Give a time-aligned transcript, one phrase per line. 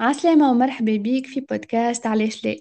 [0.00, 2.60] عسلامة ومرحبا بيك في بودكاست علاش ليه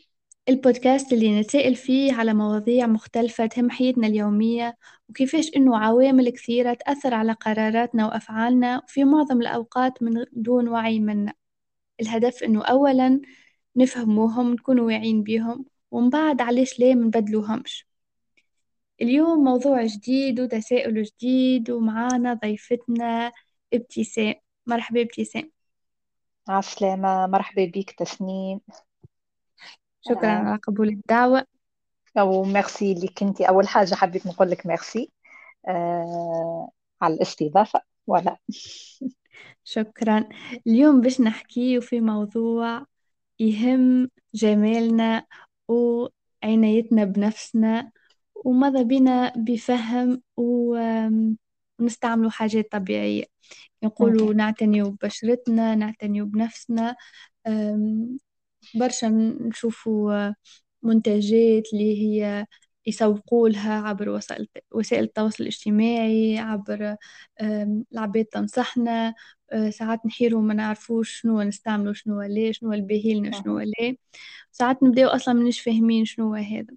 [0.50, 4.78] البودكاست اللي نتسائل فيه على مواضيع مختلفة تهم حياتنا اليومية
[5.10, 11.34] وكيفاش إنه عوامل كثيرة تأثر على قراراتنا وأفعالنا وفي معظم الأوقات من دون وعي منا.
[12.02, 13.22] الهدف إنه أولا
[13.76, 17.88] نفهموهم نكونوا واعيين بيهم ومن بعد علاش ليه منبدلوهمش
[19.02, 23.32] اليوم موضوع جديد وتساؤل جديد ومعانا ضيفتنا
[23.74, 24.36] ابتسام.
[24.68, 25.55] مرحبا ابتسام.
[26.50, 28.62] عسلامة مرحبا بك تسنيم.
[30.02, 31.46] شكرا آه، على قبول الدعوة.
[32.18, 35.12] أو ميرسي لك أنت أول حاجة حبيت نقول لك ميرسي.
[35.68, 36.70] آه
[37.02, 37.82] على الاستضافة.
[38.08, 38.38] ولا.
[39.64, 40.30] شكرا.
[40.68, 42.86] اليوم باش نحكي في موضوع
[43.40, 45.26] يهم جمالنا
[45.68, 47.92] وعنايتنا بنفسنا
[48.36, 53.35] وماذا بينا بفهم ونستعملوا حاجات طبيعية.
[53.82, 53.90] مهم.
[53.92, 56.96] نقولوا نعتنيوا ببشرتنا نعتنيوا بنفسنا
[58.76, 59.06] برشا
[59.42, 60.32] نشوفوا
[60.84, 62.46] منتجات اللي هي
[62.88, 66.96] يسوقوا لها عبر وسائل وسائل التواصل الاجتماعي عبر
[67.94, 69.14] العباد تنصحنا
[69.52, 73.60] أه، ساعات نحيروا ما نعرفوش شنو نستعملوا شنو ليه شنو الباهي لنا شنو.
[73.60, 73.98] ليه
[74.52, 76.76] ساعات نبداو أصلا مش فاهمين شنو هذا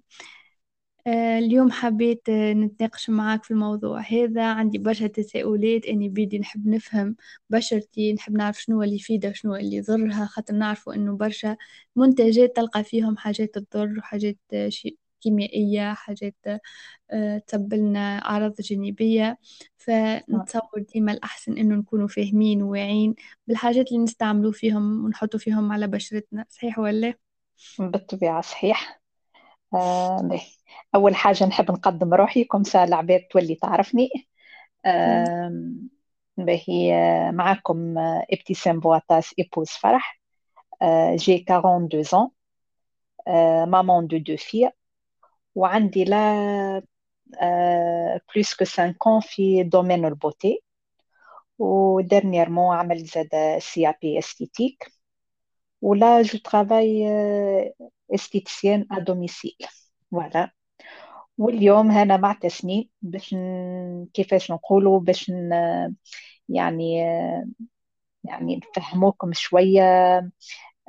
[1.07, 4.43] أه، اليوم حبيت أه، نتناقش معاك في الموضوع هذا.
[4.53, 7.15] عندي برشا تساؤلات أني بدي نحب نفهم
[7.49, 11.57] بشرتي نحب نعرف شنو اللي يفيدها شنو اللي يضرها خاطر نعرفوا إنه برشا
[11.95, 16.35] منتجات تلقى فيهم حاجات تضر وحاجات شي كيميائية حاجات
[17.11, 19.37] أه، تسبلنا أعراض جانبية.
[19.77, 23.15] فنتصور ديما الأحسن إنه نكونوا فاهمين وواعين
[23.47, 26.45] بالحاجات اللي نستعملوا فيهم ونحطوا فيهم على بشرتنا.
[26.49, 27.13] صحيح ولا؟
[27.79, 28.98] بالطبيعة صحيح.
[29.73, 30.29] آه.
[30.95, 34.09] أول حاجة نحب نقدم روحي كم سا العباد تولي تعرفني.
[34.85, 35.51] آه
[36.37, 36.91] باهي
[37.31, 37.95] معاكم
[38.31, 40.21] إبتسام بواتاس épouse فرح.
[40.81, 42.31] آه j'ai 42 ans.
[43.27, 44.71] آه maman de deux filles
[45.55, 46.13] وعندي là
[47.41, 50.63] آه plus que 5 ans في domaine ال beauté.
[51.59, 54.98] و dernièrement عملت زاد سي esthétique.
[55.81, 57.07] و là je travaille
[58.15, 59.57] esthéticienne à domicile
[60.11, 60.51] voilà
[61.37, 63.35] واليوم هنا مع تسنيم باش.
[64.13, 65.31] كيفاش نقولوا باش.
[66.49, 66.97] يعني
[68.23, 69.83] يعني نفهموكم شوية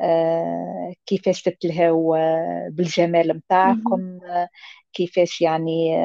[0.01, 3.37] آه، كيفاش تتلهوا آه، بالجمال.
[3.37, 4.49] متاعكم آه،
[4.93, 5.97] كيفاش يعني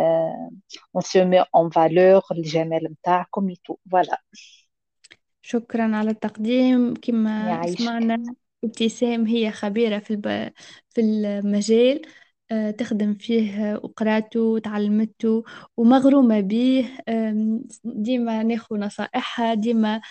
[0.98, 4.22] on se met en valeur الجمال متاعكم يتو voilà
[5.42, 8.36] شكرا على التقديم كما سمعنا
[8.66, 10.52] ابتسام هي خبيرة في الب...
[10.90, 12.02] في المجال
[12.52, 15.44] آه، تخدم فيه وقراته وتعلمته
[15.78, 16.40] ومغرومة
[17.10, 20.02] آم، ديما ناخذ نصائحها ديما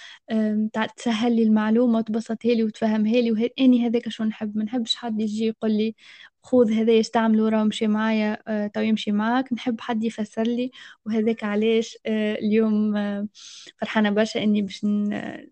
[0.97, 5.47] تسهل لي المعلومة وتبسطها لي وتفهمها لي وأني هذاك شو نحب؟ ما نحبش حد يجي
[5.47, 5.95] يقول لي
[6.43, 9.53] خذ هذا يستعمله راه مشي معايا آه، تو يمشي معاك.
[9.53, 10.71] نحب حد يفسر لي
[11.07, 12.95] وهذاك علاش آه، اليوم
[13.81, 15.47] فرحانة برشا إني باش ن-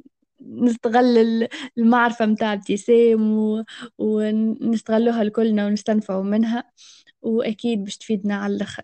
[0.48, 1.48] نستغل ال-
[1.78, 3.64] المعرفة متاع ابتسام و...
[3.98, 6.64] ونستغلوها لكلنا ونستنفعوا منها
[7.22, 8.82] وأكيد باش تفيدنا على الآخر.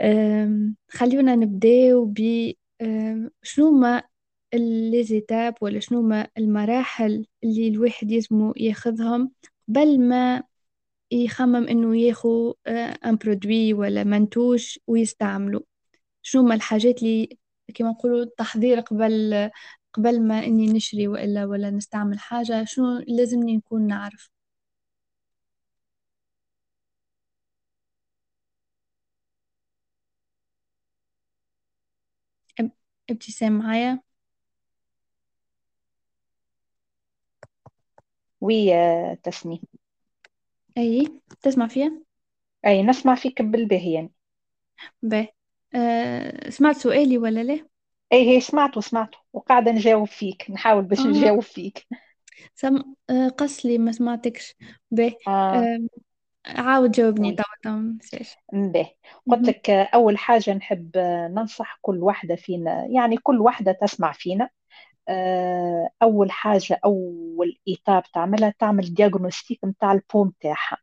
[0.00, 2.52] أم، خلونا نبداو ب
[3.42, 4.02] شنو ما
[4.54, 9.32] الليزيتاب ولا شنو ما المراحل اللي الواحد يلزمو ياخذهم
[9.68, 10.42] قبل ما
[11.10, 15.62] يخمم إنه ياخو ان برودوي ولا منتوج ويستعمله
[16.22, 17.38] شنو ما الحاجات اللي
[17.74, 19.50] كما نقولوا التحضير قبل
[19.94, 24.30] قبل ما إني نشري وإلا ولا نستعمل حاجة شنو لازمني نكون نعرف؟
[32.62, 32.70] أب-
[33.10, 34.02] ابتسام معايا؟
[38.40, 39.60] وي آه، تسنيم
[40.78, 42.02] أي تسمع فيها
[42.66, 44.12] أي نسمع فيك بالباهي يعني.
[45.02, 45.28] باهي.
[45.76, 47.68] أه سمعت سؤالي ولا لا؟
[48.14, 51.04] أي هي سمعته سمعته وقاعدة نجاوب فيك نحاول باش آه.
[51.06, 51.86] نجاوب فيك.
[52.54, 52.94] سم...
[53.10, 54.54] أه قصلي ما سمعتكش.
[54.90, 55.16] باهي.
[55.28, 55.66] آه.
[56.46, 57.32] أه عاود جاوبني.
[57.36, 58.90] توا توا متنساش مباه
[59.26, 59.48] قلت.
[59.48, 64.50] لك آه، أول حاجة نحب آه، ننصح كل واحدة فينا يعني كل واحدة تسمع فينا.
[65.08, 70.78] آه، أول حاجة أول إيتاب تعملها تعمل دياغنوستيك متاع البو متاعها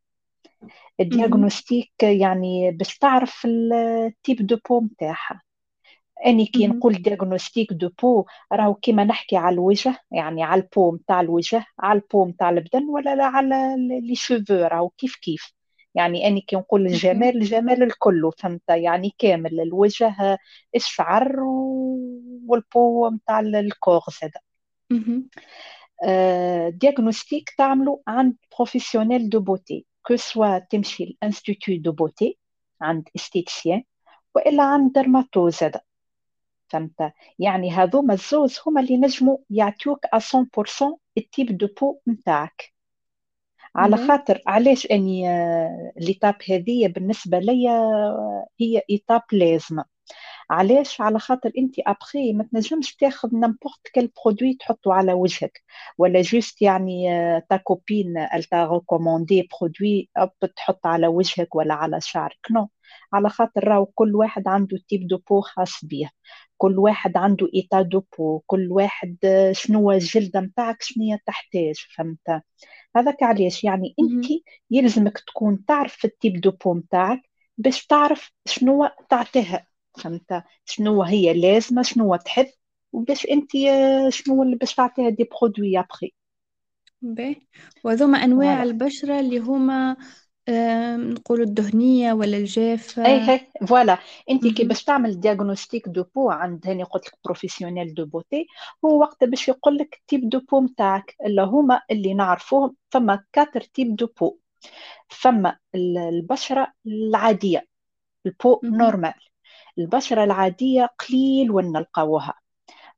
[1.12, 1.12] مهم.
[1.12, 5.42] الدياغنوستيك يعني باش تعرف ال type de peau متاعها
[6.26, 6.68] أني كي.
[6.68, 11.66] نقول diagnostic de peau راهو كيما نحكي على الوجه يعني على ال peau متاع الوجه
[11.80, 15.54] على ال peau متاع البدن ولا لا على les cheveux راهو كيف كيف.
[15.96, 20.38] يعني أني كي نقول الجمال الجمال الكل فهمت؟ يعني كامل الوجه
[20.76, 21.40] الشعر
[22.48, 24.32] وال peau متاع ال corps زاد.
[26.78, 32.38] diagnostic تعملوا عند professionnel de beauté que ce soit تمشي ل institut de beauté
[32.82, 33.84] عند esthéticienne
[34.36, 35.82] وإلا عند dermato هذا.
[36.70, 42.74] فهمت؟ يعني هذوما الزوز هما اللي نجموا يعطيوك 100% ال type de peau نتاعك.
[43.76, 45.24] على خاطر علاش أني
[45.98, 47.72] l'étape هذه بالنسبة ليا
[48.60, 49.86] هي étape لازمة.
[50.50, 55.64] علاش؟ على خاطر أنت ابخي ما تنجمش تاخذ n'importe quel produit تحطه على وجهك.
[55.98, 57.06] ولا juste يعني
[57.50, 58.14] ta copine
[58.52, 60.10] t'a recommandé produit
[60.56, 62.40] تحط على وجهك ولا على شعرك.
[62.52, 62.70] non
[63.14, 66.10] على خاطر راهو كل واحد عنده type de peau خاص بيه.
[66.58, 69.18] كل واحد عنده état de peau كل واحد
[69.52, 72.42] شنو الجلدة متاعك شنو تحتاج فهمت؟
[72.96, 74.26] هذاك علاش؟ يعني انت
[74.72, 77.22] يلزمك تكون تعرف ال type de peau متاعك
[77.58, 79.68] باش تعرف شنو تعطيها
[79.98, 82.48] فهمت؟ شنو هي لازمة شنو تحب
[82.94, 83.52] وباش انت
[84.10, 86.14] شنو اللي باش تعطيها des produits après.
[87.02, 87.36] باهي.
[87.84, 89.98] وهذوما أنواع البشرة اللي هما
[90.98, 93.06] نقولوا الدهنية ولا الجافة.
[93.06, 93.98] أي هي voilà.
[94.30, 98.48] انت كي باش تعمل diagnostic de peau عند هاني قلت لك professionnel de beauté
[98.86, 103.62] هو وقت باش يقول لك type de peau نتاعك اللي هما اللي نعرفوهم فما quatre
[103.62, 104.38] types de peau
[105.10, 107.68] فما البشرة العادية
[108.26, 109.14] ال peau normale
[109.80, 112.34] البشرة العادية قليل وين نلقاوها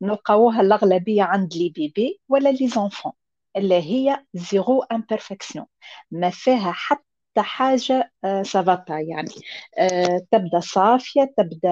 [0.02, 3.12] نلقاوها الأغلبية عند les bébés ولا les enfants
[3.58, 5.66] اللي هي zéro imperfection
[6.12, 7.09] ما فيها حتى
[7.42, 8.12] حاجة
[8.44, 9.32] ça va être آه، يعني.
[9.78, 11.70] آه، تبدأ صافية تبدأ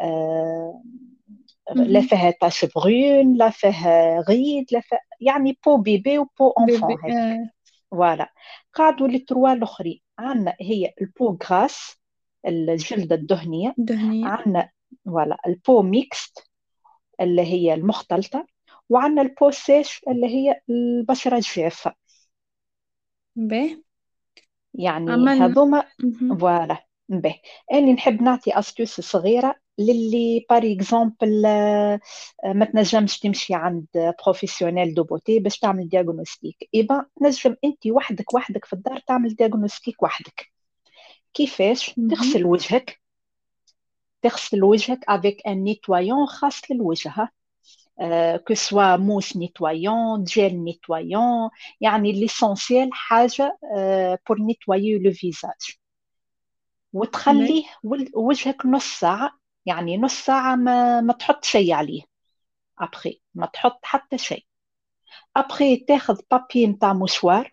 [0.00, 0.82] آه،
[1.74, 6.96] لا فيها taches brunes لا فيها غيد لا فيها يعني peau bébé و peau enfant
[7.90, 8.32] voilà
[8.74, 10.00] قعدوا les trois الأخرين.
[10.18, 11.96] عندنا هي ال peau grasse
[12.46, 13.74] الجلدة الدهنية.
[13.78, 14.26] دهنية.
[14.26, 14.70] عندنا
[15.04, 16.50] ولا ال peau mixte
[17.20, 18.46] اللي هي المختلطة.
[18.88, 21.94] وعندنا ال peau sèche اللي هي البشرة الجافة.
[23.36, 23.85] به
[24.78, 25.42] يعني عمل...
[25.42, 25.84] هذوما
[26.40, 26.86] voilà.
[27.08, 27.34] به.
[27.72, 31.42] اللي نحب نعطي astuce صغيرة للي par exemple
[32.44, 33.86] ما تنجمش تمشي عند
[34.24, 39.34] professionnel de beauté باش تعمل diagnostic et bah تنجم أنت وحدك وحدك في الدار تعمل
[39.34, 40.52] diagnostic وحدك.
[41.34, 43.00] كيفاش؟ تغسل وجهك.
[44.22, 47.30] تغسل وجهك avec un nettoyant خاص للوجه
[48.48, 51.50] que ce soit mousse nettoyante gel nettoyant
[51.80, 53.58] يعني l'essentiel حاجة
[54.28, 55.76] pour nettoyer le visage
[56.92, 57.64] وتخليه
[58.14, 59.30] وجهك نص ساعة
[59.66, 62.02] يعني نص ساعة ما, ما تحط شيء عليه.
[62.78, 64.44] ابخي ما تحط حتى شيء.
[65.36, 67.50] après تاخذ papier نتاع mouchoir.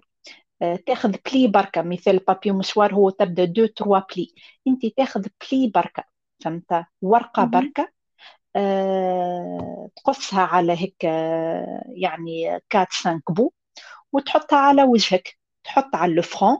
[0.85, 1.81] تاخذ pli بركة.
[1.81, 4.33] مثال papier mouchoir هو تبدأ deux trois plis
[4.67, 6.03] أنت تاخذ pli بركة.
[6.43, 7.92] فهمت؟ ورقة بركة.
[9.95, 11.03] تقصها على هيك
[11.87, 13.51] يعني 4 5 بو
[14.11, 15.37] وتحطها على وجهك.
[15.63, 16.57] تحط على ال front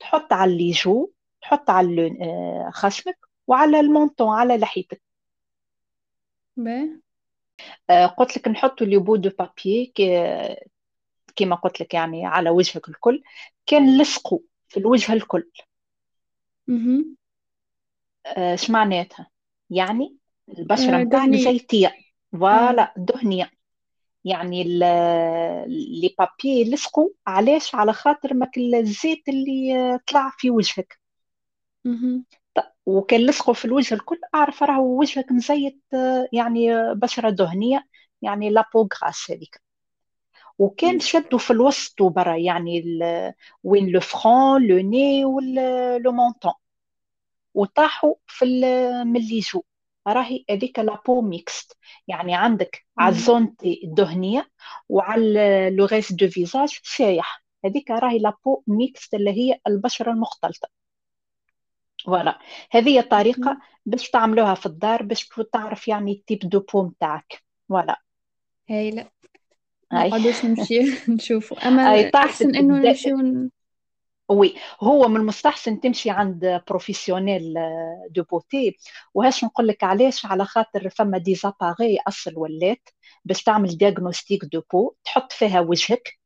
[0.00, 1.12] تحط على les joues
[1.42, 5.02] تحط على آه، خشمك وعلى ال menton على لحيتك.
[8.18, 9.92] قلت لك نحطوا les bouts de papier
[11.36, 13.22] كما قلت لك يعني على وجهك الكل.
[13.66, 14.38] كان لصقوا
[14.68, 15.50] في الوجه الكل.
[18.26, 19.30] اش آه معناتها
[19.70, 20.19] يعني
[20.58, 20.96] البشرة.
[20.96, 21.94] آه متاعك زيتية
[22.32, 23.50] voilà دهنية.
[24.24, 31.00] يعني les papiers لصقوا علاش على خاطر ما الزيت اللي طلع في وجهك.
[32.86, 37.86] وكان لصقوا في الوجه الكل أعرف راهو وجهك مزيت آه، يعني بشرة دهنية
[38.22, 39.62] يعني la peau grasse هذيك.
[40.58, 42.82] وكان شدوا في الوسط وبرا يعني
[43.64, 45.22] وين le front le nez
[45.98, 46.52] le menton
[47.54, 48.44] وطاحوا في
[49.04, 49.62] من joues
[50.08, 51.76] راهي هذيك la peau mixte
[52.08, 54.50] يعني عندك على ال zone T الدهنية
[54.88, 57.44] وعلى le reste du visage سايح.
[57.64, 60.68] هذيك راهي la peau mixte اللي هي البشرة المختلطة.
[62.04, 62.38] voilà
[62.70, 67.42] هذه الطريقة باش تعملوها في الدار باش تعرف يعني ال type de peau نتاعك.
[67.68, 68.00] voilà
[68.70, 69.10] هايلة.
[69.92, 70.80] ما نقعدوش نمشي
[71.14, 73.50] نشوفوا أما أحسن إنه نمشيو
[74.30, 77.54] oui هو من المستحسن تمشي عند professionnel
[78.10, 78.76] de beauté
[79.14, 82.88] وهاش نقول لك علاش؟ على خاطر فما des appareils أصل ولات
[83.24, 86.18] باش تعمل diagnostic de peau تحط فيها وجهك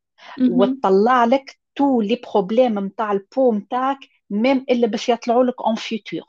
[0.47, 3.99] وتطلع لك tous les problèmes نتاع ال peau نتاعك
[4.31, 6.25] même اللي باش يطلعوا لك en futur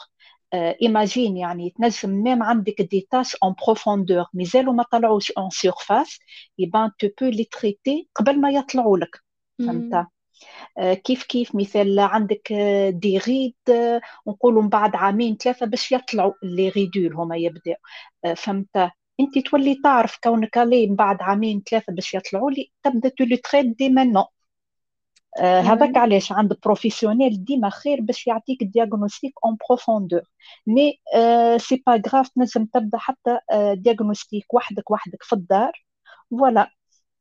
[0.54, 6.20] imagine يعني تنجم même عندك des taches en profondeur مازالوا ما طلعوش en surface
[6.58, 9.24] يبان tu peux les traiter قبل ما يطلعوا لك.
[9.66, 10.08] فهمت؟
[11.04, 12.54] كيف كيف مثال عندك
[12.90, 13.56] des rides
[14.28, 17.76] نقولوا من بعد عامين ثلاثة باش يطلعوا les rides ولا هما يبداو.
[18.36, 23.38] فهمت؟ انت تولي تعرف كونك عليه من بعد عامين ثلاثة باش يطلعوا لي تبدا تولي
[23.38, 24.26] traite dès maintenant
[25.40, 25.98] آه هذاك.
[25.98, 30.22] علاش؟ عند professionnel ديما خير باش يعطيك diagnostic en profondeur
[30.68, 35.86] mais آه c'est pas grave تنجم تبدا حتى آه diagnostic وحدك وحدك في الدار.
[36.32, 36.70] voilà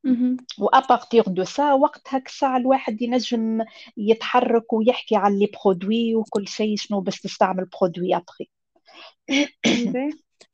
[0.05, 0.37] مهم.
[0.59, 3.61] و à partir de ça وقتها الساعة الواحد ينجم
[3.97, 8.49] يتحرك ويحكي على les produits وكل شيء شنو باش تستعمل produit après.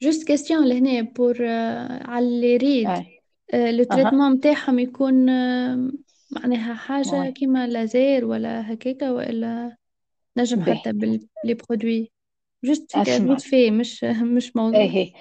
[0.02, 1.46] juste question لهنا pour
[2.06, 2.88] على اللي يريد.
[2.88, 3.22] اي
[3.72, 5.92] لو تريتمون متاعهم يكون آه،
[6.32, 9.78] معناها حاجة وي كيما لازير ولا هكاكا ولا
[10.38, 12.12] نجم حتى باللي برودوي.
[12.64, 14.80] جوست فيت في مش مش موضوع.
[14.80, 15.14] إيه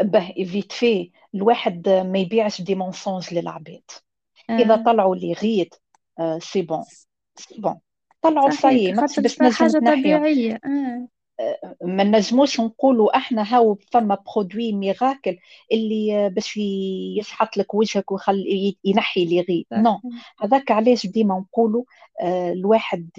[0.00, 3.82] به فيت في الواحد ما يبيعش دي مونسونج للعباد.
[4.50, 5.68] إذا آه طلعوا لي
[6.18, 6.84] آه سي بون
[7.36, 7.80] سي بون
[8.22, 8.56] طلعوا ماكش
[9.00, 10.60] خاطر باش نجم حاجة تنحيهم طبيعية.
[10.64, 11.08] آه.
[11.82, 15.36] ما نجموش نقولوا إحنا هاو فما برودوي ميراكل
[15.72, 20.00] اللي باش ي- يشحط لك وجهك ويخلي ينحي لي غي نو
[20.40, 21.84] هذاك علاش ديما نقولوا
[22.20, 23.10] آه، الواحد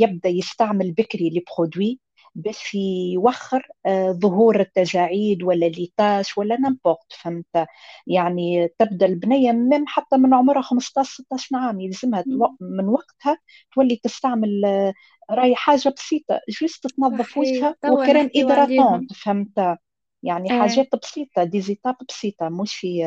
[0.00, 1.98] يبدأ يستعمل بكري les produits
[2.34, 7.66] باش يوخر آه، ظهور التجاعيد ولا les taches ولا n'importe فهمت؟
[8.06, 12.24] يعني تبدأ البنية من حتى من عمرها 15 16 عام يلزمها
[12.60, 13.38] من وقتها
[13.74, 14.92] تولي تستعمل آه،
[15.30, 19.78] راهي حاجة بسيطة juste تنظف وجهها و crème hydratante فهمت؟
[20.22, 20.60] يعني آه.
[20.60, 23.04] حاجات بسيطة دي زيتاب بسيطة مش في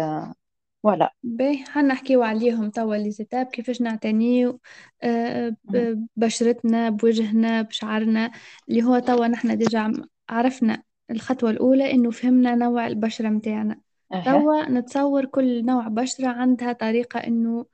[0.83, 1.13] ولا.
[1.23, 4.59] باهي حنحكيو عليهم توا لي زيتاب كيفاش نعتنيو
[5.03, 5.55] آه،.
[5.63, 8.31] ب- ببشرتنا بوجهنا بشعرنا
[8.69, 13.79] اللي هو توا نحنا ديجا عم- عرفنا الخطوة الأولى إنه فهمنا نوع البشرة متاعنا.
[14.25, 17.65] توا نتصور كل نوع بشرة عندها طريقة إنه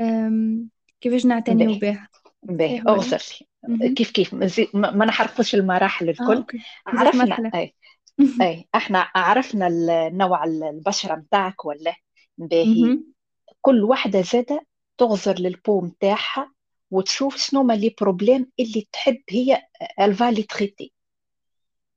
[0.00, 0.68] آم،
[1.00, 1.78] كيفاش نعتنيو باهي.
[1.78, 2.08] بها.
[2.42, 3.22] باهي؟ اغزر
[3.68, 3.94] مهم.
[3.94, 6.58] كيف كيف؟ ما زي- ما ما نحرقوش المراحل آه الكل.
[6.86, 7.50] عرفنا.
[7.54, 7.74] اي
[8.42, 11.94] اي إحنا عرفنا ال- نوع البشرة متاعك ولا؟
[12.38, 12.98] باهي.
[13.60, 14.66] كل واحدة زادة
[14.98, 16.52] تغزر لل peau متاعها
[16.90, 19.62] وتشوف شنو ما les problèmes اللي تحب هي
[20.00, 20.92] الفالي traiter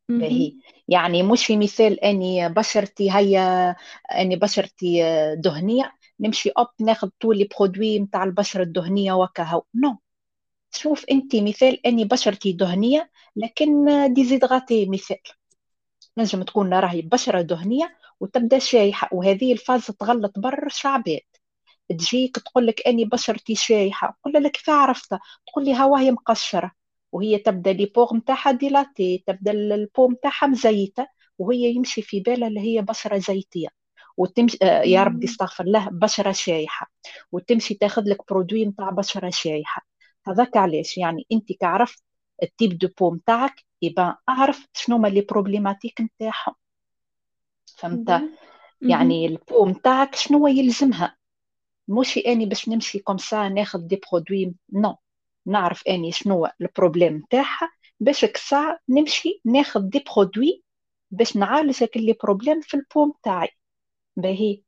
[0.09, 0.53] باهي.
[0.87, 3.75] يعني مش في مثال أني بشرتي هيا
[4.11, 5.01] أني بشرتي
[5.35, 9.97] دهنية نمشي اب ناخذ tous les produits نتاع البشرة الدهنية وكهو non.
[10.71, 15.21] شوف انت مثال أني بشرتي دهنية لكن déshydratée مثال.
[16.17, 21.19] نجم تكون راهي بشرة دهنية وتبدأ شايحه وهذه ال phase تغلط برشا عباد.
[21.89, 26.71] تجيك تقول لك أني بشرتي شايحه قول لك كيف عرفتها تقول لي هوا هي مقشرة.
[27.11, 31.07] وهي تبدأ les pores نتاعها dilatés تبدأ ال peau نتاعها مزيتة
[31.39, 33.67] وهي يمشي في بالها اللي هي بشرة زيتية.
[34.17, 35.25] وتمشي آه يا ربي.
[35.25, 36.91] استغفر الله بشرة شايحه
[37.31, 39.81] وتمشي تاخذ لك produit نتاع بشرة شايحه
[40.27, 42.03] هذاك علاش؟ يعني أنت كعرفت
[42.43, 46.55] ال type de peau نتاعك يبقى أعرف شنو هما les problématiques نتاعهم
[47.79, 48.23] فهمت.
[48.81, 49.25] يعني.
[49.25, 51.15] ال peau نتاعك شنو يلزمها
[51.87, 54.95] مش أني باش نمشي comme ça ناخذ des produits non
[55.45, 60.63] نعرف أني شنو ال problème نتاعها باش comme ça نمشي ناخذ des produits
[61.11, 63.49] باش نعالج هاك les problèmes في ال peau نتاعي
[64.17, 64.61] باهي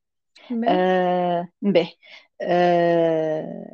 [0.49, 0.69] باهي.
[0.69, 1.93] آه باهي
[2.41, 3.67] آه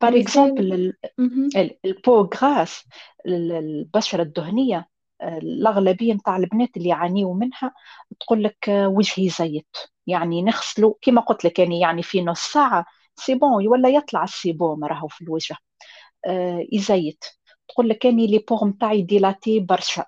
[0.00, 0.92] par exemple.
[1.84, 2.84] ال peau grasse
[3.26, 4.88] البشرة الدهنية
[5.22, 7.74] الأغلبية نتاع البنات اللي يعانيوا منها
[8.20, 12.84] تقول لك آه، وجهي زيت يعني نغسله كما قلت لك يعني يعني في نص ساعة
[13.16, 15.56] c'est bon ولا يطلع ال sébum راهو في الوجه.
[16.26, 17.24] آه، يزيت
[17.68, 20.04] تقول لك اني les pores نتاعي dilatés برشا.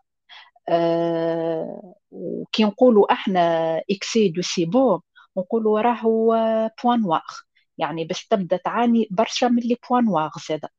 [0.68, 3.40] آه، وكي نقولوا أحنا
[3.90, 5.00] excès de sébum
[5.38, 6.26] نقولوا راهو
[6.84, 7.22] points noirs.
[7.78, 10.70] يعني باش تبدا تعاني برشا من les points noirs زاده.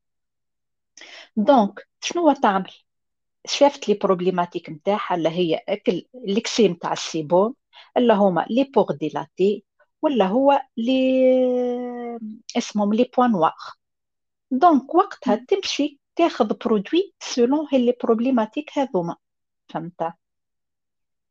[1.37, 2.71] donc شنو تعمل؟
[3.47, 7.55] شافت les problématiques نتاعها اللي هي أكل l'excès نتاع ال sébum
[7.97, 9.65] اللي هما les pores dilatés
[10.01, 11.23] ولا هو لي
[12.57, 13.53] اسمهم les points noirs
[14.51, 19.15] donc وقتها تمشي تاخذ produit selon هي les problématiques هذوما.
[19.69, 20.13] فهمت؟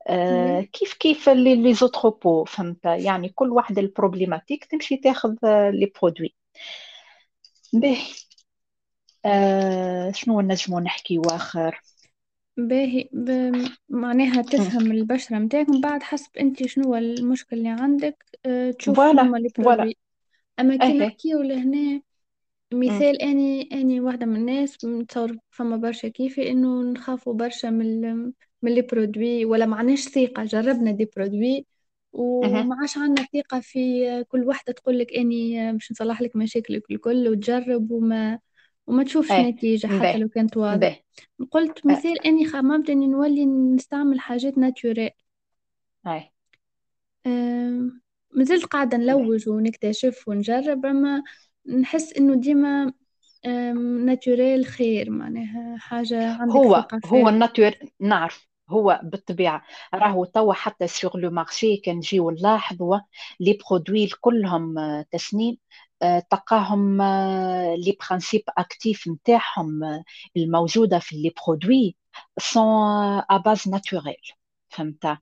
[0.08, 0.60] آه.
[0.60, 5.70] كيف كيف les les autres peaux فهمت؟ يعني كل واحدة ال problématique تمشي تاخذ آه،
[5.70, 6.34] les produits
[7.72, 8.02] باهي.
[9.24, 11.80] آه شنو نجمو نحكي واخر
[12.56, 13.30] باهي ب...
[13.88, 19.18] معناها تفهم البشرة متاعك من بعد حسب أنت شنو المشكل اللي عندك آه تشوف شنو
[19.18, 19.96] voilà هما les voilà produits
[20.60, 22.02] أما كي اهي نحكيو لهنا
[22.86, 23.04] مم.
[23.04, 28.32] مثال أني أني واحدة من الناس نتصور فما برشا كيفي إنه نخافوا برشا من ال...
[28.62, 31.66] من les produits ولا معناش ثقة جربنا des produits.
[32.12, 33.78] وما عادش عندنا ثقة في
[34.28, 38.38] كل واحدة تقول لك أني باش نصلح لك مشاكلك الكل وتجرب وما
[38.86, 40.76] وما تشوفش إيه نتيجة حتى باهي لو كانت واضحة.
[40.76, 41.02] باهي
[41.50, 45.10] قلت آه، مثال أني خممت اني نولي نستعمل حاجات naturelles.
[46.06, 46.32] إيه.
[48.34, 51.22] مازلت قاعدة نلوج ونكتشف ونجرب أما
[51.66, 52.92] نحس إنه ديما
[54.04, 57.28] naturel خير معناها حاجة عندك هو ثقة هو فيها.
[57.28, 57.70] ال nature
[58.00, 59.62] نعرف هو بالطبيعة
[59.94, 62.98] راهو توا حتى sur le marché كان نجيو نلاحظوا
[63.40, 65.54] les produits كلهم آه، تسنيم.
[65.54, 65.58] آه،
[66.30, 70.04] تلقاهم آه، les principes actifs نتاعهم آه،
[70.36, 71.96] الموجودة في les produits
[72.38, 72.64] sont
[73.30, 74.16] à base naturelle
[74.68, 75.18] فهمت.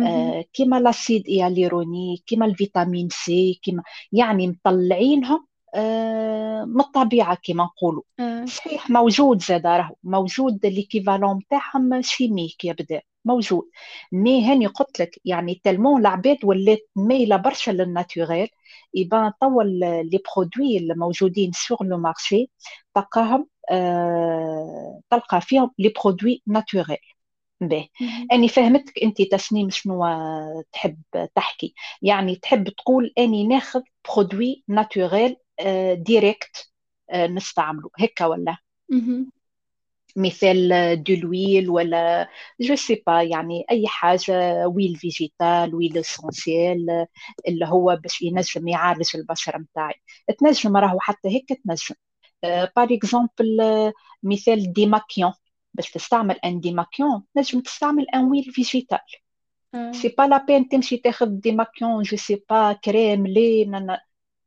[0.00, 8.02] آه، كيما l'acide hyaluronique كيما الفيتامين سي كيما يعني مطلعينهم آه، من الطبيعة كيما نقولوا
[8.20, 8.44] آه.
[8.44, 13.70] صحيح موجود زاد راهو موجود l'équivalent تاعهم chimique يبدا موجود.
[14.12, 18.48] mais هاني قلت لك يعني tellement العباد ولات مايله برشا لل naturel
[18.94, 22.50] يبان توا ال- les produits الموجودين sur le marché
[22.94, 26.98] تلقاهم آه تلقى فيهم les produits naturels.
[28.00, 28.28] مهم.
[28.32, 30.04] أني فهمتك أنت تسنيم شنو
[30.72, 31.02] تحب
[31.34, 31.74] تحكي.
[32.02, 33.82] يعني تحب تقول أني ناخذ
[34.14, 36.70] produit naturel آه direct
[37.10, 37.90] آه نستعمله.
[37.98, 38.56] هيك ولا.
[40.16, 42.28] مثال de l'huile ولا
[42.60, 47.06] je sais pas يعني أي حاجة huile végétale huile essentielle
[47.48, 49.94] اللي هو باش ينجم يعالج البشره نتاعي
[50.38, 51.94] تنجم راهو حتى هيك تنجم.
[52.76, 53.58] par exemple
[54.22, 55.32] مثال démaquillant
[55.74, 58.98] باش تستعمل un démaquillant نجم تستعمل une huile végétale.
[59.74, 59.92] آه.
[59.92, 64.00] c'est pas la peine تمشي تاخذ démaquillant je sais pas crème لي نانا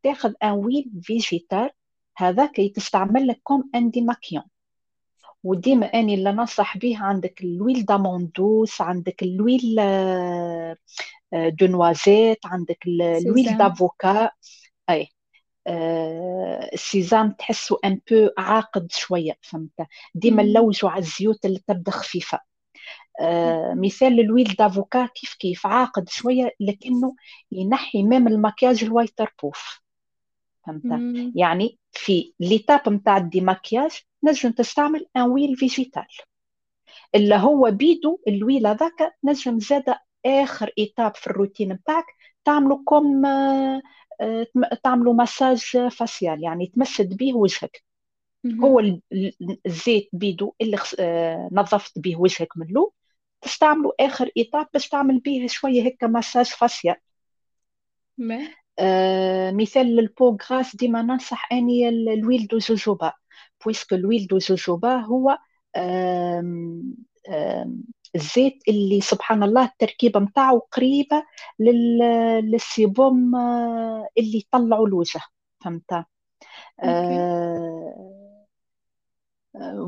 [0.03, 1.69] تاخذ une huile végétale
[2.17, 4.43] هذاك يتستعمل لك comme un démaquillant
[5.43, 10.75] وديما أني اللي ننصح به عندك ال huile d'amande douce عندك ال huile آه،
[11.33, 14.29] آه، de noisette عندك ال- ال huile d'avocat.
[14.89, 15.07] أي
[15.67, 20.51] آه، ال sésame تحسه un peu عاقد شوية فهمت؟ ديما مهم.
[20.51, 22.39] نلوجوا على الزيوت اللي تبدأ خفيفة.
[23.21, 23.73] آه،.
[23.73, 27.15] مثال ال huile d'avocat كيف كيف؟ عاقد شوية لكنه
[27.51, 29.81] ينحي même المكياج ال waterproof.
[30.65, 31.35] فهمت.
[31.35, 36.07] يعني في l'étape نتاع ال démaquillage نجم تستعمل une huile végétale.
[37.15, 42.05] اللي هو بيدو ال huile هذاك نجم زادة آخر étape في الروتين بتاعك
[42.45, 43.81] تعملوا comme آه،
[44.83, 47.83] تعملوا massage facial يعني تمسد به وجهك.
[48.63, 52.91] هو ال- ال- الزيت بيدو اللي آه، نظفت به وجهك منه
[53.41, 56.95] تستعملوا آخر étape باش تعمل به شوية هيك massage facial.
[59.51, 63.13] مثال لل peau grasse ديما ننصح اني ال- ال huile de jojoba
[63.65, 65.37] puisque ال huile de jojoba هو
[68.15, 71.23] الزيت اللي سبحان الله التركيبة متاعه قريبة
[71.59, 73.35] لل- لل sébum
[74.17, 75.21] اللي يطلعوا الوجه
[75.63, 76.05] فهمت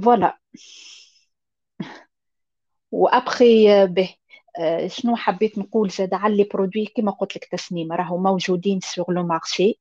[0.04, 0.38] voilà
[2.92, 4.16] و après به
[4.88, 9.24] شنو حبيت نقول؟ زاد على les produits كما قلت لك تسنيم راهو موجودين sur le
[9.24, 9.80] marché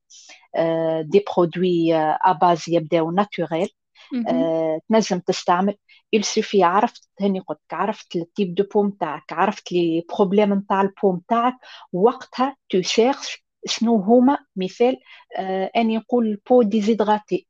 [1.01, 3.69] des produits à base يبداو naturelle
[4.11, 4.79] مهم.
[4.89, 5.75] تنجم تستعمل.
[6.15, 10.53] Il suffit عرفت هني قلت لك عرفت ال type de peau متاعك عرفت les problèmes
[10.53, 11.53] نتاع ال peau متاعك.
[11.93, 14.97] وقتها tu cherches شنو هما مثال
[15.37, 17.47] آه أني نقول ال peau déshydratée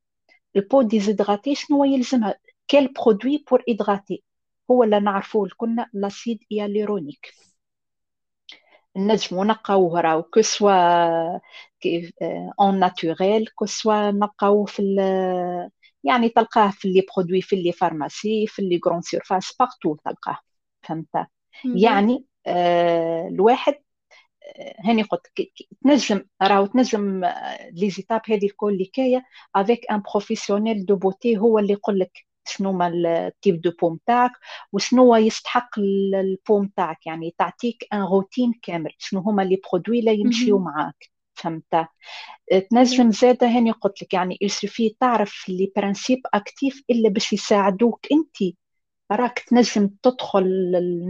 [0.55, 2.35] ال peau déshydratée شنو يلزمها؟
[2.67, 4.23] quel produit pour hydrater
[4.71, 7.33] هو اللي نعرفوه كنا l'acide hyaluronique
[8.97, 10.73] نجمو نلقاوه راهو que ce soit
[12.61, 15.69] en naturel que ce soit نلقاوه في ال-
[16.03, 20.37] يعني تلقاه في les produits في les pharmacies في les grandes surfaces partout تلقاه
[20.83, 21.27] فهمت؟
[21.73, 23.73] يعني آه الواحد
[24.59, 25.27] آه، هاني قلت
[25.83, 31.37] تنجم راهو تنجم آه، les étapes هذه الكل اللي كايه avec un professionnel de beauté
[31.37, 34.31] هو اللي يقول لك شنو ما ال type de peau متاعك
[34.73, 39.61] وشنو هو يستحق ال- ال peau متاعك يعني تعطيك une routine كامل شنو هما les
[39.71, 40.59] produits اللي يمشيو.
[40.59, 41.87] معاك فهمت باهي
[42.71, 47.99] تنجم زاده هاني قلت لك يعني il suffit تعرف les principes actifs اللي باش يساعدوك
[48.11, 48.55] انت
[49.11, 50.45] راك تنجم تدخل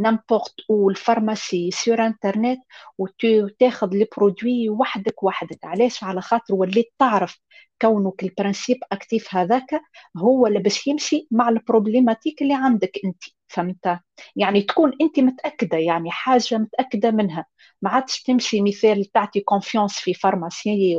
[0.02, 2.60] n'importe où ال pharmacie sur internet
[2.98, 5.66] وتاخذ les produits وحدك وحدك.
[5.66, 7.40] علاش؟ على خاطر وليت تعرف
[7.82, 9.82] كونك ال principe actif هذاك
[10.18, 13.24] هو اللي باش يمشي مع ال problématique اللي عندك أنت.
[13.48, 14.00] فهمت؟
[14.36, 17.46] يعني تكون أنت متأكدة يعني حاجة متأكدة منها.
[17.82, 20.98] ما عادش تمشي مثال تعطي confiance في pharmacie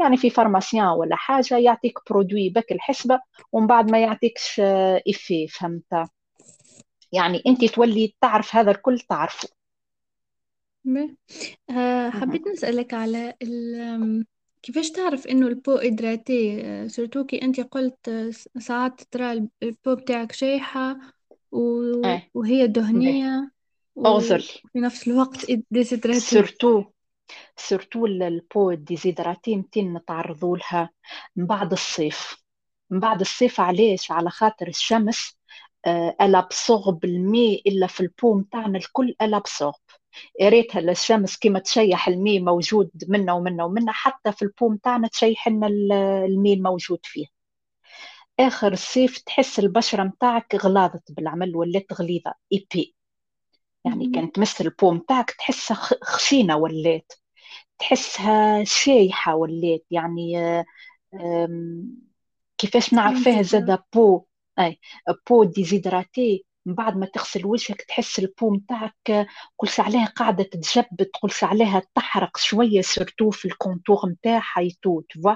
[0.00, 3.20] يعني في pharmacien ولا حاجة يعطيك برودوي بك الحسبة
[3.52, 4.60] ومن بعد ما يعطيكش
[5.08, 6.08] effet فهمت؟
[7.12, 9.48] يعني أنت تولي تعرف هذا الكل تعرفه.
[11.70, 12.10] آه،.
[12.10, 14.24] حبيت نسألك على ال
[14.62, 19.38] كيفاش تعرف إنه ال peau hydratée؟ آه، surtout كي أنت قلت آه، ساعات ترى ال
[19.38, 20.96] p- ال peau بتاعك شايحة
[21.52, 22.30] و- إيه.
[22.34, 23.52] وهي دهنية
[23.98, 26.84] اغزر وفي نفس الوقت déshydratée surtout
[27.56, 30.90] surtout ال peau déshydratée متين نتعرضوا لها
[31.36, 32.36] من بعد الصيف.
[32.90, 35.36] من بعد الصيف علاش؟ على خاطر الشمس
[35.86, 39.74] elle absorbe الماء اللي في ال peau متاعنا الكل elle absorbe
[40.42, 45.48] ريتها الشمس كيما تشيح الماء موجود منا ومنا ومنا حتى في ال peau متاعنا تشيح
[45.48, 47.26] لنا الماء الموجود فيه.
[48.40, 52.94] آخر الصيف تحس البشرة متاعك غلاظت بالعمل ولات غليظة ايبي
[53.84, 57.12] يعني كانت تمس ال peau متاعك تحسها خشينة ولات
[57.78, 59.84] تحسها شايحة ولات.
[59.90, 60.34] يعني
[62.58, 64.24] كيفاش نعرفها زاد peau؟
[64.58, 64.78] أي
[65.30, 71.10] peau déshydratée من بعد ما تغسل وجهك تحس ال peau متاعك قلت عليها قاعدة تجبد
[71.22, 75.34] قلت عليها تحرق شوية surtout في ال contour متاعها يتو توا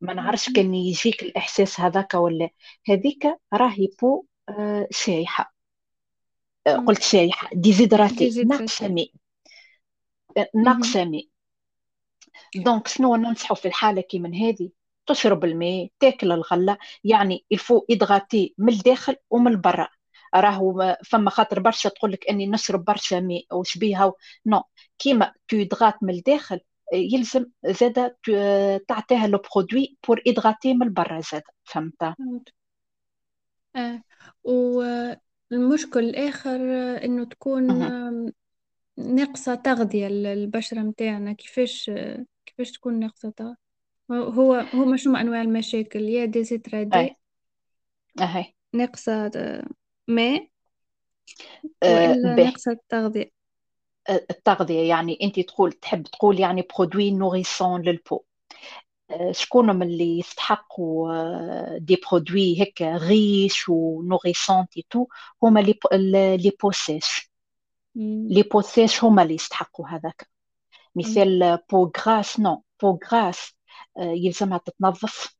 [0.00, 2.50] ما نعرفش كان يجيك الإحساس هذاك ولا
[2.88, 5.54] هذيك راهي peau آه شايحة
[6.66, 9.08] آه قلت شايحة déshydratée ناقصة ماء
[10.54, 11.24] ناقصة ماء
[12.56, 14.70] donc شنو ننصحوا في الحالة كي من هذه؟
[15.10, 19.88] تشرب الماء تاكل الغلة يعني il faut hydrater من الداخل ومن البرا.
[20.34, 24.12] راهو فما خاطر برشا تقول لك إني نشرب برشا ماء وش بيها
[24.46, 24.62] non
[24.98, 26.60] كيما tu hydrates من الداخل
[26.92, 28.14] يلزم زادا
[28.88, 32.02] تعطيها le produit pour hydrater من البرا زادا فهمت؟
[33.76, 34.02] آه.
[34.44, 36.60] والمشكل الآخر
[37.04, 37.68] إنه تكون
[38.98, 41.90] ناقصة تغذية البشرة متاعنا كيفاش
[42.46, 43.69] كيفاش تكون ناقصة تغذية
[44.10, 46.26] هو هما شنو أنواع المشاكل؟ يا
[46.94, 47.16] أي.
[48.20, 48.54] أهي.
[48.74, 49.30] ناقصة
[50.08, 50.48] ماء
[51.82, 53.30] آه وإلا به ناقصة تغذية؟
[54.08, 58.22] آه، التغذية يعني أنت تقول تحب تقول يعني برودوي نوريسون للبو.
[59.10, 65.06] آه، شكون من اللي يستحقوا آه، des produits riches و nourrissants تو
[65.42, 65.78] هما les
[66.36, 66.52] les
[67.94, 68.28] مم.
[68.28, 70.30] les peaux sèches هما اللي يستحقوا هذاك.
[70.94, 71.02] مم.
[71.02, 73.54] مثال peau grasse non peau grasse
[73.98, 75.36] يلزمها تتنظف.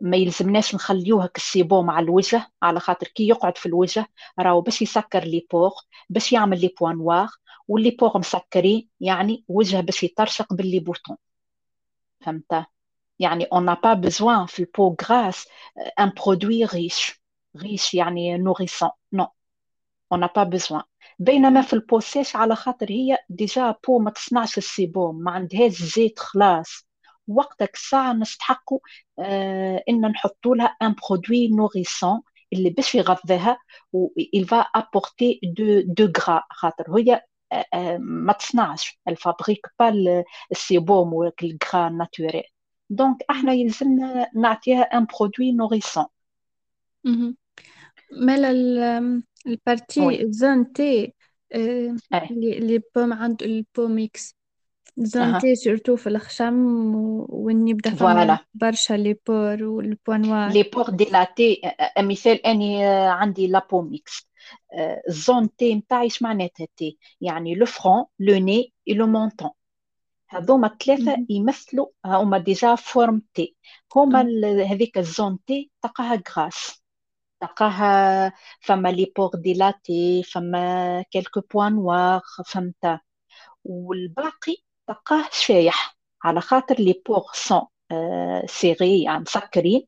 [0.00, 4.06] ما يلزمناش نخليوها كال sébum على الوجه على خاطر كي يقعد في الوجه
[4.38, 5.72] راهو باش يسكر les pores
[6.10, 7.28] باش يعمل les points noirs
[7.68, 11.16] و les pores مسكرين يعني وجه باش يطرشق ب les boutons.
[12.20, 12.66] فهمت؟
[13.18, 15.46] يعني on n'a pas في ال peau grasse
[16.00, 17.22] un produit riche
[17.56, 19.26] riche يعني nourrissant non
[20.14, 20.82] on n'a pas
[21.18, 25.30] بينما في ال peau sèche على خاطر هي déjà peau ما تصنعش ال sébum ما
[25.30, 26.86] عندهاش زيت خلاص.
[27.28, 28.78] وقتك ساعة نستحقوا
[29.18, 33.58] آه إن نحطوا لها un produit nourrissant اللي باش يغذيها
[33.92, 39.92] و il va apporter de de gras خاطر هي آه آه ما تصنعش الفابريك با
[40.52, 42.42] السيبوم والغرا ناتوريل
[42.90, 46.06] دونك إحنا يلزمنا نعطيها un produit nourrissant
[47.04, 47.36] مهم.
[48.12, 51.14] مالا ال- ال partie oui zone T
[51.52, 52.26] آه، أي.
[52.30, 53.88] اللي اللي بوم عند ال peau
[54.96, 55.38] zone أها.
[55.40, 56.54] T surtout في الخشم
[56.94, 58.38] و- وين يبدا فما voilà.
[58.54, 61.60] برشا les pores و ال points noirs les pores dilatés
[61.98, 64.28] مثال أني آه، عندي la peau mixte
[65.08, 69.50] ال zone T نتاعي اش معناتها T؟ يعني le front le nez et le menton
[70.28, 71.26] هذوما الثلاثة مهم.
[71.30, 73.56] يمثلوا هما déjà forme T.
[73.96, 74.20] هما.
[74.20, 76.82] ال- هذيك ال zone T تلقاها grasse
[77.40, 83.00] تلقاها فما les pores dilatés فما quelques points noirs فهمت؟
[83.64, 87.62] والباقي تلقاه شايح على خاطر les pores sont
[88.46, 89.86] serrés يعني مسكرين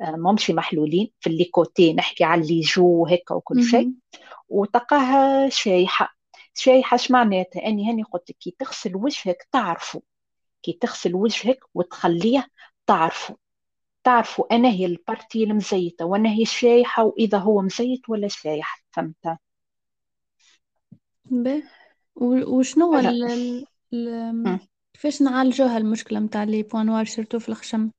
[0.00, 3.92] آه، ماهمش محلولين في les côtés نحكي على les joues وهيك وكل شيء.
[4.48, 6.08] وتلقاها شايحة
[6.54, 10.00] شايحة اش معناتها؟ أني هاني قلت لك كي تغسل وجهك تعرفوا
[10.62, 12.46] كي تغسل وجهك وتخليه
[12.86, 13.36] تعرفوا
[14.04, 19.38] تعرفوا أنا هي ال partie المزيتة وأنا هي الشايحة وإذا هو مزيت ولا شايح فهمت.
[22.16, 22.92] و- وشنو
[23.26, 24.58] ال ال-.
[24.94, 27.90] كيفاش نعالجوها المشكلة متاع les points noirs surtout في الخشم؟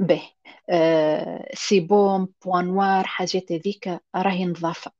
[0.00, 0.22] به
[0.70, 4.92] آه sébum points noirs حاجات هذيك راهي نظافة.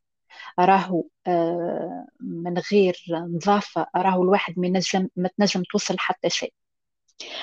[0.60, 6.52] راهو آه من غير نظافة راهو الواحد ما ينجم ما تنجم توصل حتى شيء.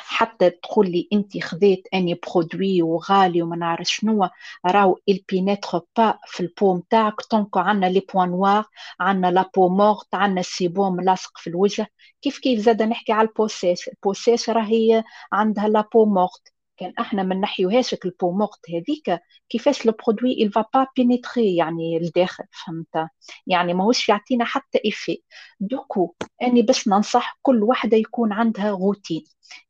[0.03, 4.29] حتى تقول لي انت خذيت un produit وغالي وما نعرف شنو
[4.65, 4.95] راهو
[5.31, 8.65] pénètre pas في ال peau نتاعك tant que عندنا les points noirs
[8.99, 11.87] عندنا la peau morte عندنا ال sébum لاصق في الوجه.
[12.21, 17.35] كيف كيف زاد نحكي على البوسيش البوسيش راهي عندها la peau morte كان إحنا ما
[17.35, 23.09] نحيوهاش ال peau morte هذيك كيفاش le produit il va pas pénétrer يعني الداخل فهمت؟
[23.47, 25.21] يعني ماهوش يعطينا حتى effet
[25.59, 29.23] donc أني باش ننصح كل واحدة يكون عندها روتين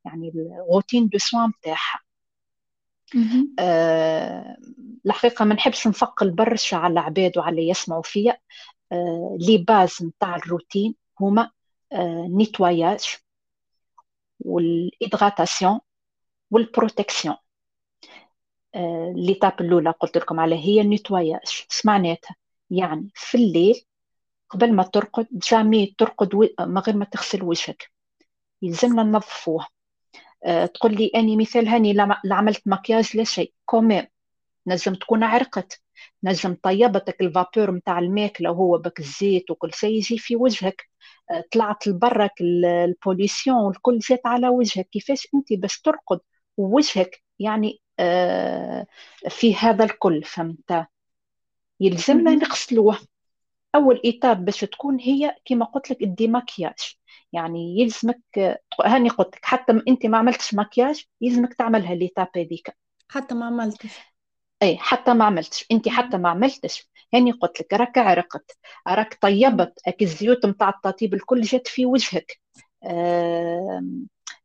[0.05, 1.99] يعني ال routine de soin بتاعها
[3.15, 3.55] مهم.
[3.59, 4.57] أه
[5.05, 8.37] الحقيقة ما نحبش نثقل برشا على العباد وعلى اللي يسمعوا فيا.
[8.91, 11.51] أه les bases نتاع الروتين هما
[11.93, 13.05] أه نيتواياج
[14.39, 15.79] والإدغاتاسيون
[16.51, 17.35] والبروتكسيون.
[19.15, 22.35] ليتاب الأولى قلت لكم عليها هي ال nettoyage اش معناتها؟
[22.69, 23.85] يعني في الليل
[24.49, 27.91] قبل ما ترقد jamais ترقد من غير ما تغسل وجهك.
[28.61, 29.65] يلزمنا ننظفوه.
[30.45, 33.53] أه تقول لي أني مثال هاني لا عملت مكياج لا شيء.
[33.65, 34.07] quand même
[34.67, 35.81] نجم تكون عرقت.
[36.23, 40.89] نجم طيبتك ال vapeur نتاع الماكله وهو بك الزيت وكل شيء يجي في وجهك.
[41.31, 44.89] أه طلعت لبرك ال pollution الكل جات على وجهك.
[44.89, 46.19] كيفاش أنت باش ترقد؟
[46.59, 48.87] ووجهك يعني أه
[49.29, 50.87] في هذا الكل فهمت؟
[51.79, 52.99] يلزمنا نغسلوه
[53.75, 56.95] أول étape باش تكون هي كما قلت لك ال démaquillage.
[57.33, 58.21] يعني يلزمك
[58.85, 62.77] هاني قلت لك حتى أنت ما عملتش مكياج يلزمك تعملها l'étape هذيك.
[63.09, 63.91] حتى ما عملتش.
[64.63, 65.65] اي حتى ما عملتش.
[65.71, 66.89] أنت حتى ما عملتش.
[67.13, 68.57] هاني قلت لك راك عرقت.
[68.87, 69.79] راك طيبت.
[69.87, 72.39] اك الزيوت نتاع التطيب الكل جات في وجهك.
[72.83, 73.83] آه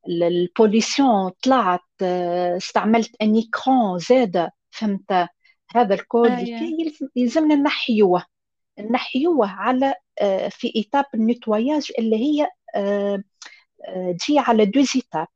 [0.09, 5.29] ال pollution طلعت آه استعملت un écran زاده فهمت؟
[5.75, 6.87] هذا الكل أيه.
[7.17, 8.25] يلزمنا نحيوه
[8.91, 12.49] نحيوه على آه في étape ال nettoyage اللي هي
[14.19, 15.29] تجي على deux étapes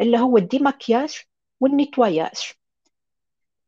[0.00, 1.20] اللي هو ال démaquillage
[1.60, 2.52] و ال nettoyage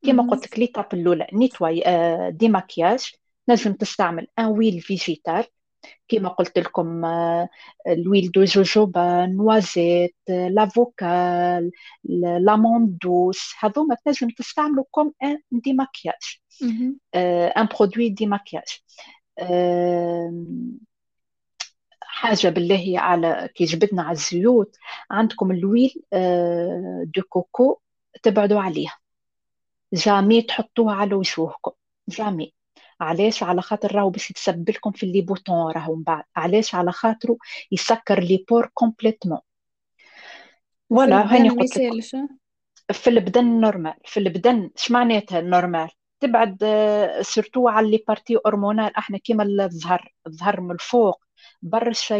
[0.02, 1.82] كما قلت لك l'étape الأولى nettoyage
[2.30, 3.12] démaquillage
[3.48, 5.44] نجم تستعمل une huile végétale
[6.08, 7.04] كما قلت لكم
[7.88, 11.70] ال huile de jojoba noisette l'avocat
[12.40, 16.40] l'amande douce هذوما تنجم تستعملوا comme un démaquillage.
[17.56, 18.64] un produit démaquillage.
[22.00, 24.76] حاجة بالله على كي جبدنا على الزيوت
[25.10, 25.94] عندكم ال huile
[27.16, 27.80] de coco
[28.22, 28.88] تبعدوا عليه
[29.92, 31.72] jamais تحطوها على وجوهكم.
[32.08, 32.54] jamais.
[33.00, 36.92] علاش على خاطر راهو باش يتسبب لكم في les boutons راهو من بعد؟ علاش على
[36.92, 37.38] خاطرو
[37.72, 39.38] يسكر les pores complètement؟
[40.90, 41.78] ولا هاني قلت
[42.92, 45.88] في البدن normal في البدن اش معناتها normal
[46.20, 46.64] تبعد
[47.20, 51.24] surtout على les parties hormonales إحنا كيما الظهر الظهر من الفوق
[51.62, 52.14] برشا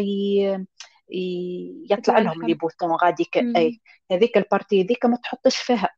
[1.91, 5.89] يطلع لهم les boutons غادي اي هذيك ال partie هذيك ما تحطش فيها.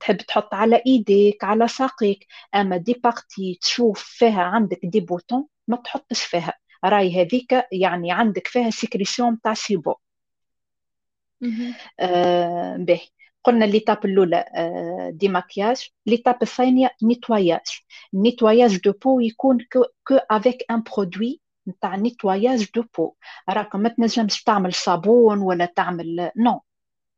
[0.00, 2.26] تحب تحط على إيديك على ساقيك.
[2.54, 6.52] أما des parties تشوف فيها عندك des boutons ما تحطش فيها.
[6.84, 9.94] راي هذيك يعني عندك فيها sécrétion تاع sébum
[12.00, 13.00] آه به
[13.44, 17.66] قلنا l'étape الأولى آه démaquillage l'étape الثانية nettoyage
[18.14, 23.14] nettoyage de peau يكون que avec un produit نتاع nettoyage de peau
[23.48, 26.60] راك ما تنجمش تعمل صابون ولا تعمل no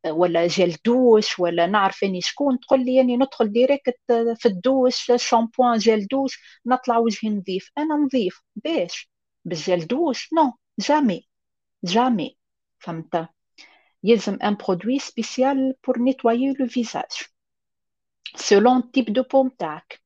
[0.07, 3.99] ولا gel douche ولا نعرف أني شكون تقول لي يعني ندخل direct
[4.37, 7.71] في الدوش shampoing gel douche نطلع وجهي نظيف.
[7.79, 8.43] أنا نظيف.
[8.57, 9.11] باش؟
[9.45, 11.29] بال gel douche؟ non jamais
[11.85, 12.37] jamais
[12.79, 13.29] فهمت؟
[14.05, 17.11] يلزم un produit spécial pour nettoyer le visage
[18.37, 20.01] selon type de peau نتاعك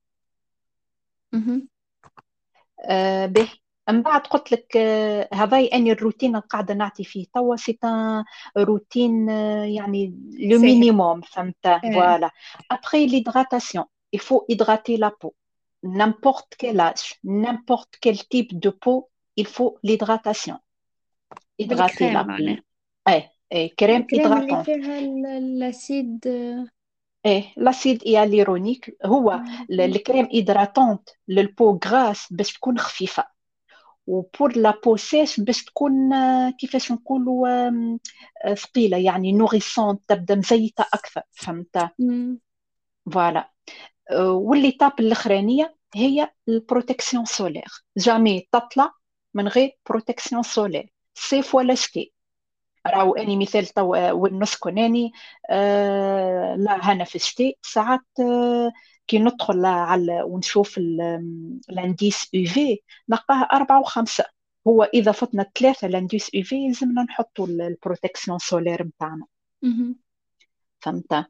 [3.28, 3.48] باهي
[3.88, 8.24] من بعد قلت لك آه، هذاي اني الروتين اللي قاعدة نعطي فيه توا c'est une
[8.58, 12.30] routine يعني le minimum فهمت؟ voilà
[12.70, 15.34] après l'hydratation il faut hydrater la peau.
[15.82, 20.58] N'importe quel âge n'importe quel type de peau il faut l'hydratation.
[21.58, 22.56] Hydrater la peau.
[23.08, 24.98] اي اي crème hydratante فيها
[25.38, 26.26] ال acide
[27.26, 33.37] إيه l'acide hyaluronique هو ال crème hydratante لل peau grasse باش تكون خفيفة.
[34.08, 36.10] و pour la peau sèche باش تكون
[36.50, 37.48] كيفاش نقولوا
[38.54, 41.90] ثقيلة يعني nourrissante تبدأ مزيتة أكثر فهمت؟
[43.12, 43.50] voilà.
[44.20, 47.84] و l'étape الأخرانية هي ال protection solaire.
[47.96, 48.92] jamais تطلع
[49.34, 50.92] من غير protection solaire.
[51.14, 52.12] صيف ولا شتي
[52.86, 55.12] راهو أني مثال تو وين نسكن أني
[55.50, 58.72] آه لا هنا في الشتاء ساعات آه
[59.08, 64.24] كي ندخل على ونشوف ال indice UV نلقاه أربعة وخمسة.
[64.66, 69.26] هو إذا فتنا ثلاثة ال indice UV يلزمنا نحطوا ال protection solaire نتاعنا
[70.80, 71.26] فهمت؟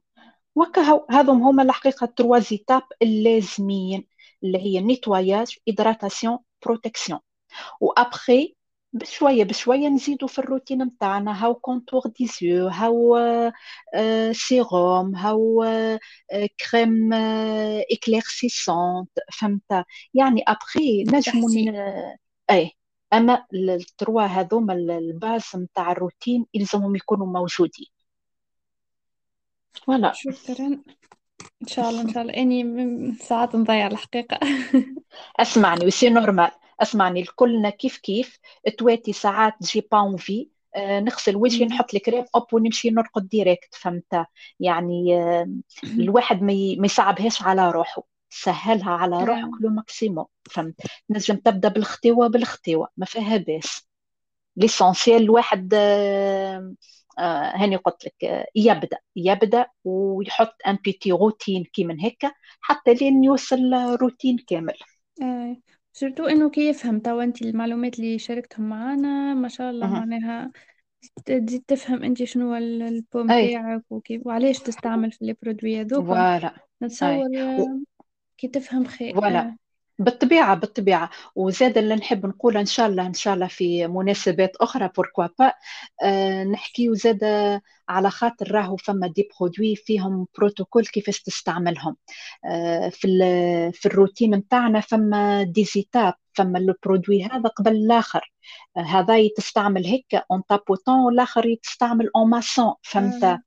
[0.55, 4.07] وكا هذم هما الحقيقة trois étapes اللازمين
[4.45, 7.21] اللي هي nettoyage hydratation protection.
[7.81, 8.57] و après
[8.93, 13.17] بشوية بشوية نزيدوا في الروتين نتاعنا هاو contour des yeux هاو
[13.95, 15.99] آه سيروم هاو آه
[16.71, 21.51] كريم آه éclaircissante فهمت؟ يعني أبخي نجموا
[22.51, 22.73] اي
[23.13, 27.87] أما ال trois هذوما ال base نتاع الروتين يلزمهم يكونوا موجودين.
[29.73, 30.83] voilà شكرا.
[31.63, 34.39] إن شاء الله ان شاء الله اني ساعات نضيع الحقيقة.
[35.41, 38.39] اسمعني و c'est normal أسمعني الكلنا كيف كيف.
[38.79, 41.65] توا آني ساعات j'ai pas envie آه، نغسل وجهي.
[41.67, 44.27] نحط الكريم hop ونمشي نرقد direct فهمت؟
[44.61, 45.49] يعني آه،
[45.85, 46.53] الواحد ما
[46.87, 48.03] يصعبهاش على روحه.
[48.31, 49.59] سهلها على روحك آه.
[49.61, 50.75] le maximum فهمت؟
[51.11, 53.89] نجم تبدأ بالختوه بالختوه ما فيها باس
[54.57, 56.75] l'essentiel الواحد آه،
[57.55, 62.27] هاني قلت لك يبدأ يبدأ ويحط une petite routine كي من هيك
[62.61, 64.75] حتى لين يوصل روتين كامل.
[65.99, 69.99] surtout إنه كي يفهم توا أنت المعلومات اللي شاركتهم معانا ما شاء الله مهم.
[69.99, 70.53] معناها
[71.25, 73.49] تزيد تفهم أنت شنو هو ال- ال peau أي.
[73.49, 76.55] متاعك وكيف وعلاش تستعمل في هذوكم voilà.
[76.83, 77.29] نتصور
[78.39, 79.41] كي تفهم خير voilà.
[79.41, 79.57] آه.
[79.99, 81.11] بالطبيعة بالطبيعة.
[81.37, 85.53] وزاد اللي نحب نقول إن شاء الله إن شاء الله في مناسبات أخرى pourquoi pas
[86.03, 87.25] أه نحكيو زاد
[87.89, 91.97] على خاطر راهو فما des produits فيهم بروتوكول كيفاش تستعملهم.
[92.45, 93.09] أه في
[93.75, 98.33] في الروتين نتاعنا فما des étapes فما ال produit هذا قبل الآخر.
[98.77, 103.43] أه هذا تستعمل هيك en tapotant والآخر تستعمل en massant فهمت؟ آه.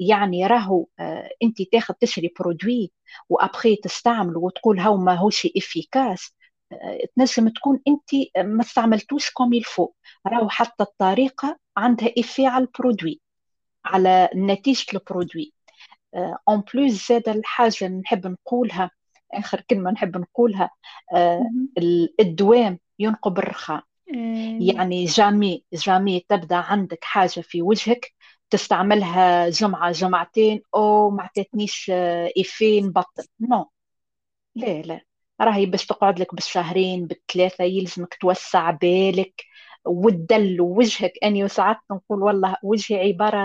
[0.00, 2.92] يعني راهو آه، انت تاخذ تشري produit
[3.28, 6.34] و après تستعمل وتقول هاو ما هوش efficace
[7.16, 9.92] تنجم تكون انت ما استعملتوش comme il faut
[10.26, 13.20] راهو حتى الطريقة عندها effet على ال produit
[13.84, 15.52] على نتيجة ال produit.
[16.48, 18.90] en plus زاد الحاجة نحب نقولها
[19.32, 20.70] آخر كلمة نحب نقولها
[21.14, 21.50] آه،
[22.20, 23.84] الدوام ينقب الرخام.
[24.14, 24.58] آه.
[24.60, 28.12] يعني jamais jamais تبدأ عندك حاجة في وجهك
[28.50, 33.70] تستعملها جمعة جمعتين أو ما عطاتنيش آه، effet نبطل non.
[34.54, 35.00] لا لا.
[35.40, 39.42] راهي باش تقعد لك بالشهرين بالثلاثة يلزمك توسع بالك
[39.86, 43.38] وتدل وجهك أني ساعات نقول والله وجهي عبارة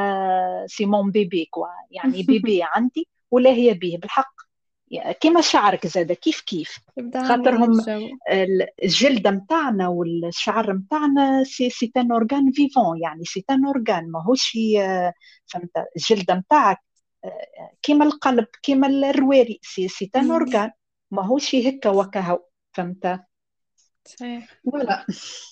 [0.67, 1.67] سيمون بيبي كوا.
[1.91, 3.97] يعني بيبي عندي ولا هي بيه.
[3.97, 4.33] بالحق
[5.21, 6.77] كيما شعرك زاده كيف كيف؟
[7.27, 8.07] خاطرهم الجو.
[8.31, 14.57] ال- الجلد متاعنا والشعر متاعنا سي سي ان اورغان فيفون يعني سي ان اورغان ماهوش
[14.79, 15.13] آه،
[15.45, 16.77] فهمت؟ الجلد متاعك
[17.25, 20.31] آه، كيما القلب كيما الرواري c'est c'est un.
[20.31, 20.71] organe
[21.11, 22.39] ماهوش هكا وكهو
[22.73, 23.19] فهمت؟
[24.05, 24.47] صحيح.
[24.65, 25.05] ولا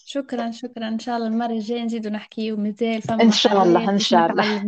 [0.06, 0.88] شكرا شكرا.
[0.88, 4.64] إن شاء الله المرة الجاية نزيدو نحكي ومازال ان فما شاء الله إن شاء الله.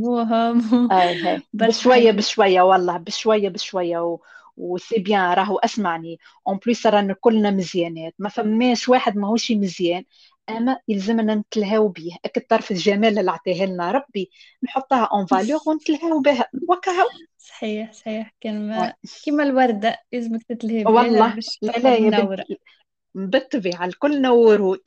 [0.92, 4.20] هاي برشا بشوية بشوية والله بشوية بشوية و...
[4.60, 6.20] و c'est bien راهو أسمعني.
[6.48, 8.14] en plus رانا كلنا مزيانات.
[8.20, 10.04] ما فماش واحد ماهوش مزيان.
[10.50, 12.12] أما يلزمنا نتلهاو بيه.
[12.26, 14.32] اك الطرف الجمال اللي عطيه لنا ربي.
[14.64, 16.46] نحطها en valeur ونتلهاو بها.
[16.70, 18.26] وكهو صحيح صحيح.
[18.28, 18.32] oui.
[18.44, 18.94] كلمة
[19.24, 20.00] كيما الوردة.
[20.14, 21.36] لازمك تتلهي بها والله.
[21.62, 22.46] لا لا
[23.16, 24.80] بالطبيعة الكلنا ورود.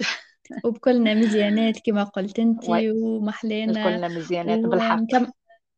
[0.64, 2.44] وبكلنا مزيانات كما قلت oui.
[2.44, 4.98] انتي ومحلينا الكلنا مزيانات بالحق.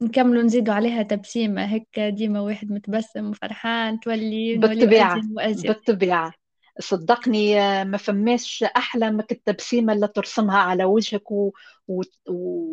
[0.03, 6.33] نكملوا نزيدوا عليها تبسيمة هيك ديما واحد متبسم وفرحان تولي نوليو بالطبيعة وأزين بالطبيعة.
[6.81, 11.51] صدقني آه، ما فماش أحلى من التبسيمة اللي ترسمها على وجهك و...
[11.89, 12.03] و...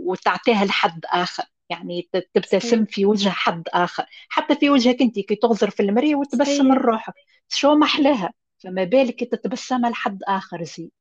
[0.06, 1.44] وتعطيها لحد آخر.
[1.70, 4.06] يعني تبتسم في وجه حد آخر.
[4.30, 6.86] حتى في وجهك أنت كي تغزر في المراية وتبسم من صحيح.
[6.86, 7.14] روحك
[7.50, 10.92] شو محلاها فما بالك كي تتبسم لحد آخر زي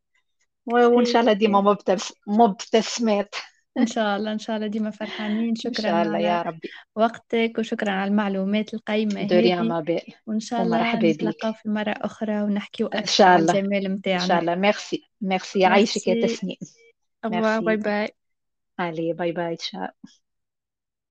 [0.67, 1.77] وإن شاء الله ديما.
[2.27, 3.35] مبتسمات.
[3.79, 4.67] إن شاء الله إن شاء الله.
[4.67, 5.49] ديما فرحانين.
[5.49, 6.69] إن شكرا شاء الله على يا ربي.
[6.97, 9.23] وقتك وشكرا على المعلومات القيمة.
[9.23, 13.13] دوريا هذه ما بال وإن شاء الله ومرحبا نتلاقاو في مرة أخرى ونحكيو إن أكثر
[13.13, 13.53] شاء الله.
[13.59, 14.55] الجمال إن شاء متاعنا الله.
[14.55, 15.11] merci.
[15.21, 15.61] merci.
[15.61, 16.37] يعيشك يا ميرسي.
[16.37, 16.57] تسنيم.
[17.25, 17.77] باي ميرسي.
[17.77, 18.09] باي
[18.81, 20.11] Allez, bye bye, ciao.